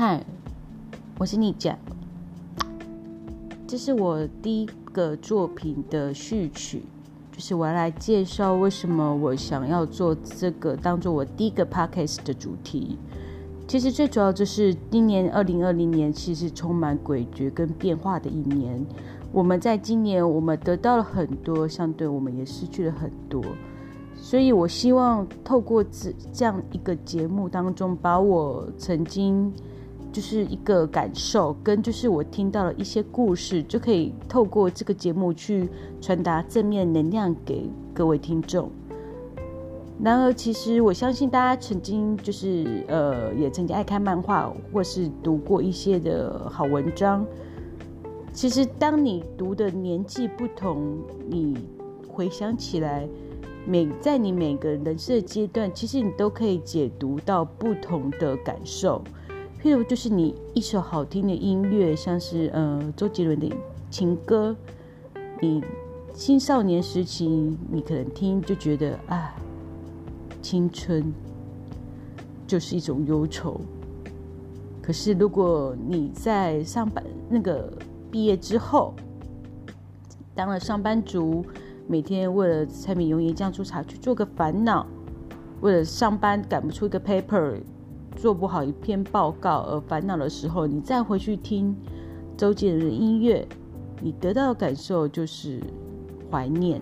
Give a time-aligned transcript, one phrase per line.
[0.00, 0.24] 嗨，
[1.18, 1.76] 我是逆讲，
[3.66, 6.84] 这是我第一个作品的序曲，
[7.32, 12.96] 就是我要来介绍为什么我想要做这个当做我第一个 podcast 的主题。
[13.66, 18.86] 其实最主要就是今年二零二零年，其实充满诡谲跟变化的一年。
[19.32, 23.42] 我们在今年，我们得到了很多，相对我们也失去了很多。
[24.14, 29.52] 所以我希望透过这这样一个节目当中，把我曾经。
[30.12, 35.68] 就是一个感受，跟就是我听到了一些故事，就可以透过这个节目去
[36.00, 38.70] 传达正面能量给各位听众。
[40.00, 47.26] 然而，其实我相信大家曾经就是呃，也曾经爱看漫画，或是读过一些的好文章。
[48.32, 50.96] 其实，当你读的年纪不同，
[51.28, 51.58] 你
[52.08, 53.08] 回想起来，
[53.66, 59.02] 每在你每个人生的阶段，其实你都可以解读到不同的感受。
[59.60, 63.52] 譬如，就是你一首好听的音乐，像是呃周杰伦的
[63.90, 64.54] 情歌，
[65.40, 65.62] 你
[66.14, 67.26] 青少年时期
[67.68, 69.34] 你可能听就觉得啊，
[70.40, 71.12] 青春
[72.46, 73.60] 就是一种忧愁。
[74.80, 77.68] 可是如果你在上班那个
[78.12, 78.94] 毕业之后，
[80.36, 81.44] 当了上班族，
[81.88, 84.86] 每天为了柴米油盐酱醋茶去做个烦恼，
[85.60, 87.56] 为了上班赶不出一个 paper。
[88.18, 91.74] 做不好一篇报告而烦恼的时候，你再回去听
[92.36, 93.46] 周杰伦的音乐，
[94.02, 95.62] 你得到的感受就是
[96.28, 96.80] 怀念。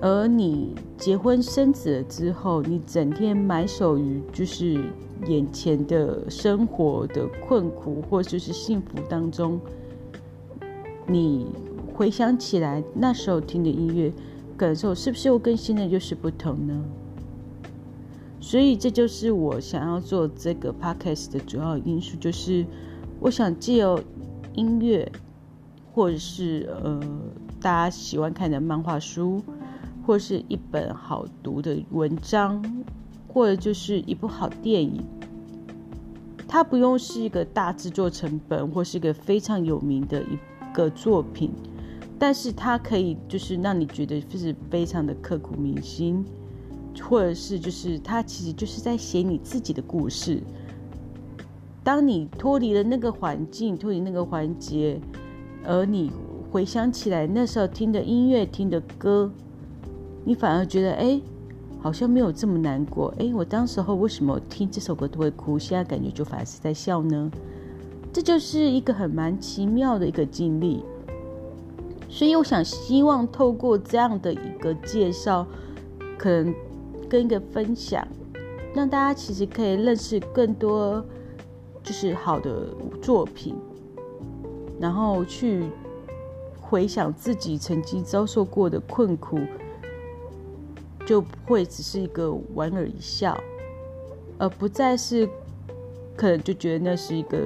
[0.00, 4.82] 而你结婚生子了之后，你整天埋首于就是
[5.26, 9.60] 眼前的生活的困苦或就是幸福当中，
[11.06, 11.46] 你
[11.94, 14.10] 回想起来那时候听的音乐，
[14.56, 16.84] 感受是不是又跟现在就是不同呢？
[18.44, 22.62] 所以这就是我想要做这个 podcast 的主要因素，就是
[23.18, 23.98] 我想借由
[24.52, 25.10] 音乐，
[25.94, 27.00] 或者是呃
[27.58, 29.42] 大家喜欢看的漫画书，
[30.06, 32.62] 或是一本好读的文章，
[33.26, 35.02] 或者就是一部好电影，
[36.46, 40.38] 它不用是一个大制作成本，或是一个非常有名的一
[40.74, 41.50] 个作品，
[42.18, 46.22] 但是它可以就是让你觉得就是非常的刻骨铭心。
[47.02, 50.42] 或者是，就是他其实就是在写你自己的故事。
[51.82, 54.98] 当你脱离了那个环境，脱离那个环节，
[55.64, 56.10] 而你
[56.50, 59.30] 回想起来那时候听的音乐、听的歌，
[60.24, 61.20] 你反而觉得，哎，
[61.80, 63.12] 好像没有这么难过。
[63.18, 65.58] 哎，我当时候为什么听这首歌都会哭？
[65.58, 67.30] 现在感觉就反而是在笑呢？
[68.12, 70.82] 这就是一个很蛮奇妙的一个经历。
[72.08, 75.46] 所以，我想希望透过这样的一个介绍，
[76.16, 76.54] 可能。
[77.04, 78.06] 跟一个分享，
[78.74, 81.04] 让大家其实可以认识更多，
[81.82, 82.68] 就是好的
[83.00, 83.54] 作品，
[84.80, 85.64] 然后去
[86.60, 89.38] 回想自己曾经遭受过的困苦，
[91.06, 93.38] 就不会只是一个莞尔一笑，
[94.38, 95.28] 而不再是
[96.16, 97.38] 可能就觉得那是一个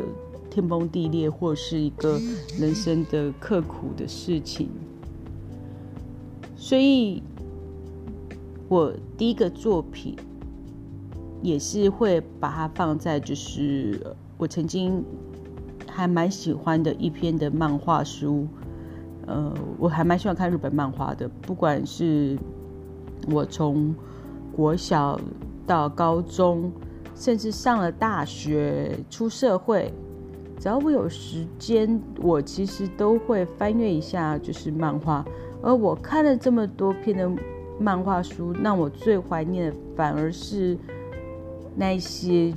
[0.49, 2.21] 天崩地裂或是一个
[2.59, 4.71] 人生的刻苦的事情，
[6.57, 7.23] 所以。
[8.69, 10.15] 我第一个作品
[11.43, 13.99] 也是会把它放在，就是
[14.37, 15.03] 我曾经
[15.87, 18.47] 还蛮喜欢的一篇的漫画书。
[19.27, 22.39] 呃，我还蛮喜欢看日本漫画的，不管是
[23.31, 23.95] 我从
[24.55, 25.19] 国小
[25.67, 26.71] 到高中，
[27.15, 29.91] 甚至上了大学、出社会，
[30.59, 35.25] 只要我有时间，我其实都会翻阅一下，就是漫画。
[35.63, 37.31] 而我看了这么多篇的。
[37.79, 40.77] 漫画书让我最怀念的，反而是
[41.77, 42.53] 那些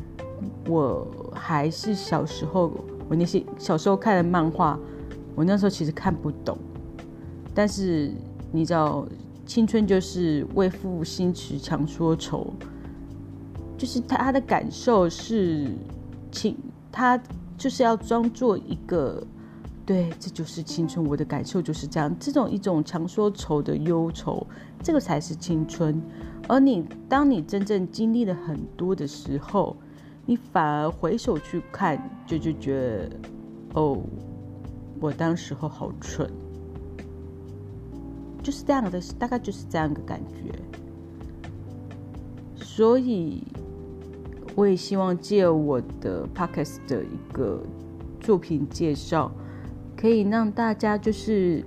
[0.67, 2.71] 我还是小时候，
[3.07, 4.79] 我那些小时候看的漫画，
[5.35, 6.57] 我那时候其实看不懂。
[7.53, 8.11] 但是
[8.51, 9.07] 你知道，
[9.45, 12.53] 青春就是为赋新词强说愁，
[13.77, 15.67] 就是他他的感受是
[16.31, 16.57] 青，
[16.91, 17.21] 他
[17.57, 19.23] 就是要装作一个。
[19.91, 21.05] 对，这就是青春。
[21.05, 24.47] 我的感受就是这样，这种一种常说愁的忧愁，
[24.81, 26.01] 这个才是青春。
[26.47, 29.75] 而你，当你真正经历了很多的时候，
[30.25, 33.11] 你反而回首去看，就就觉得，
[33.73, 34.01] 哦，
[35.01, 36.31] 我当时候好蠢，
[38.41, 40.57] 就是这样的，大概就是这样的感觉。
[42.55, 43.43] 所以，
[44.55, 47.61] 我也希望借我的 podcast 的一个
[48.21, 49.29] 作品介绍。
[50.01, 51.63] 可以让大家就是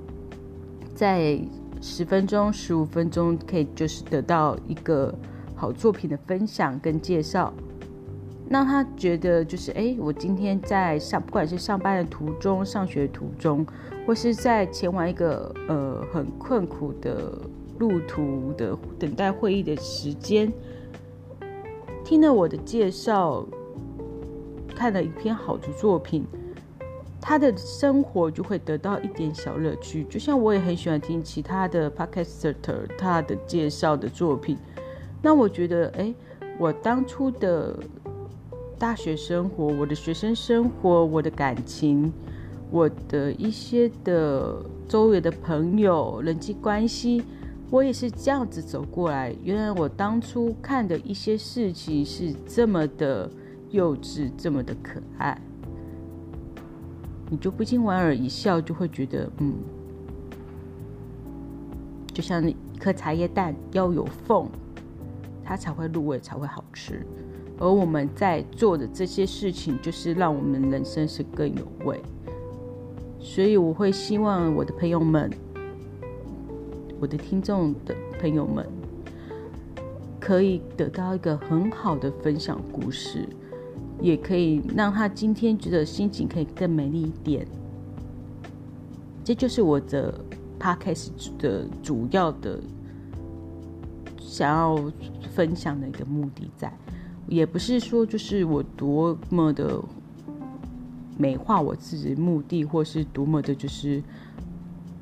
[0.92, 1.38] 在
[1.81, 5.14] 十分钟、十五分钟，可以就是得到一个
[5.54, 7.54] 好作品的分享跟介绍。
[8.50, 13.64] 让他觉得就是哎，我今天在上，不管是上班的途中、上学途中，
[14.04, 17.38] 或是在前往一个呃很困苦的
[17.78, 20.52] 路途的等待会议的时间，
[22.04, 23.46] 听了我的介绍，
[24.75, 26.26] 看了一篇好的作品。
[27.26, 32.55] 他的生活就会得到一点小乐趣，就像我也很喜欢听其他的 podcaster
[32.99, 34.59] 他的介绍的作品。
[35.23, 36.15] 那我觉得，哎，
[36.59, 37.79] 我当初的
[38.79, 42.12] 大学生活，我的学生生活，我的感情，
[42.71, 47.23] 我的一些的周围的朋友人际关系，
[47.71, 49.35] 我也是这样子走过来。
[49.43, 53.31] 原来我当初看的一些事情是这么的
[53.71, 55.41] 幼稚，这么的可爱。
[57.31, 59.55] 你就不禁莞尔一笑，就会觉得，嗯，
[62.12, 64.47] 就像一颗茶叶蛋要有缝，
[65.43, 67.05] 它才会入味，才会好吃。
[67.59, 72.00] 而我们在做的这些事情，就是让我们人生是更有味。
[73.21, 75.31] 所以我会希望我的朋友们，
[77.00, 78.67] 我的听众的朋友们，
[80.21, 83.26] 可以得到一个很好的分享故事。
[84.00, 87.46] 也可以让他今天觉得心情可以更美丽一点，
[89.25, 90.20] 这就是我的
[90.58, 92.61] podcast 的主要的
[94.19, 94.93] 想要
[95.32, 96.73] 分享的一个目的，在
[97.29, 99.81] 也不是说就是我多么的
[101.17, 104.02] 美化我自己的目的，或是多么的就是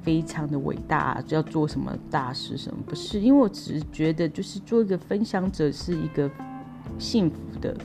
[0.03, 6.31] 非常的伟大，要做什么大事什么，不是，因为我只是觉得就是做一个分享者是一个
[6.99, 7.77] 幸福的。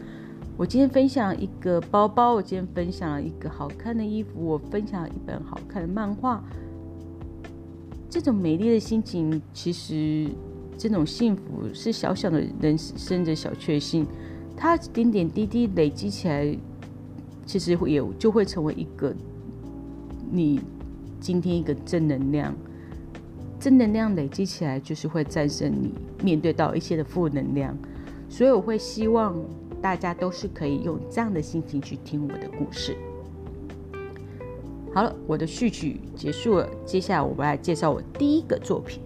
[0.58, 6.44] 我今天分享一个包包，我今天分享了一个好看的衣服，我分享了一本好看的漫画。
[8.10, 10.28] 这种美丽的心情，其实
[10.76, 11.44] 这种幸福
[11.76, 14.08] 是小小的人生的小确幸，
[14.56, 16.58] 它点点滴滴累积起来，
[17.46, 19.14] 其实也就会成为一个
[20.32, 20.60] 你
[21.20, 22.52] 今天一个正能量。
[23.60, 25.94] 正能量累积起来，就是会战胜你
[26.24, 27.78] 面对到一些的负能量。
[28.28, 29.36] 所以我会希望。
[29.82, 32.98] 大家都是可以用这样的心情去听我的故事。
[34.94, 39.02] 好了，我的序曲结束了，接下来我们来介绍我第一个作品。